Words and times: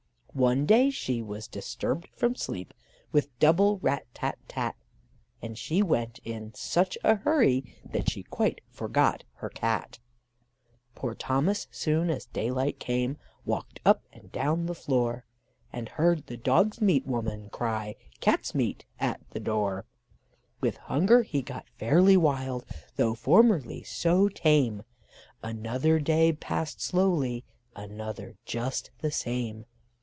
One 0.33 0.65
day 0.65 0.91
she 0.91 1.21
was 1.21 1.49
disturbed 1.49 2.07
from 2.15 2.35
sleep 2.35 2.73
with 3.11 3.37
double 3.39 3.79
rat 3.79 4.05
tat 4.13 4.37
tat, 4.47 4.77
And 5.41 5.57
she 5.57 5.83
went 5.83 6.19
in 6.23 6.53
such 6.53 6.97
a 7.03 7.15
hurry 7.17 7.65
that 7.83 8.09
she 8.09 8.23
quite 8.23 8.61
forgot 8.69 9.25
her 9.33 9.49
Cat. 9.49 9.99
Poor 10.95 11.13
Thomas, 11.15 11.67
soon 11.69 12.09
as 12.09 12.27
day 12.27 12.49
light 12.49 12.79
came, 12.79 13.17
walked 13.43 13.81
up 13.85 14.03
and 14.13 14.31
down 14.31 14.67
the 14.67 14.73
floor, 14.73 15.25
And 15.73 15.89
heard 15.89 16.27
the 16.27 16.37
dogs' 16.37 16.79
meat 16.79 17.05
woman 17.05 17.49
cry 17.49 17.97
"Cats' 18.21 18.55
meat" 18.55 18.85
at 19.01 19.19
the 19.31 19.39
door; 19.41 19.85
With 20.61 20.77
hunger 20.77 21.23
he 21.23 21.41
got 21.41 21.67
fairly 21.77 22.15
wild, 22.15 22.63
though 22.95 23.15
formerly 23.15 23.83
so 23.83 24.29
tame 24.29 24.83
Another 25.43 25.99
day 25.99 26.31
passed 26.31 26.79
slowly, 26.79 27.43
another 27.75 28.37
just 28.45 28.91
the 28.99 29.11
same. 29.11 29.65